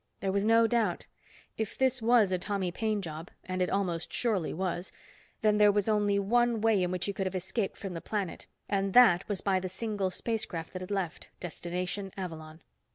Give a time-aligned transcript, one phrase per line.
[0.19, 1.05] There was no doubt.
[1.59, 4.91] If this was a Tommy Paine job, and it almost surely was,
[5.43, 8.47] then there was only one way in which he could have escaped from the planet
[8.67, 12.63] and that was by the single spacecraft that had left, destination Avalon.